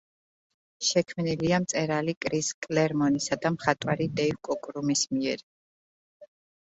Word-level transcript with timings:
შექმნილია 0.91 1.59
მწერალი 1.65 2.15
კრის 2.25 2.49
კლერმონისა 2.67 3.39
და 3.47 3.53
მხატვარი 3.59 4.09
დეივ 4.21 4.41
კოკრუმის 4.51 5.05
მიერ. 5.17 5.49